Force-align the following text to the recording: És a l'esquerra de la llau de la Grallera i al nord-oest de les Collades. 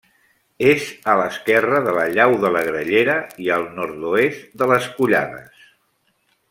És 0.69 0.85
a 1.11 1.13
l'esquerra 1.19 1.81
de 1.89 1.93
la 1.97 2.07
llau 2.15 2.33
de 2.45 2.51
la 2.57 2.65
Grallera 2.71 3.19
i 3.47 3.53
al 3.59 3.69
nord-oest 3.77 4.49
de 4.63 4.73
les 4.75 4.93
Collades. 5.01 5.67